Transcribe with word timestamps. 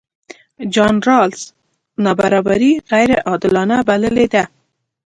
جان 0.73 0.95
رالز 1.07 1.41
نابرابري 2.03 2.71
غیرعادلانه 2.91 3.77
بللې 3.87 4.27
ده. 4.33 4.43